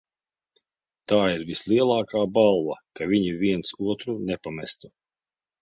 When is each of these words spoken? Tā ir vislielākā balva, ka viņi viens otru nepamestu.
Tā 1.11 1.19
ir 1.33 1.43
vislielākā 1.49 2.23
balva, 2.39 2.79
ka 3.01 3.09
viņi 3.15 3.37
viens 3.45 3.77
otru 3.93 4.19
nepamestu. 4.31 4.95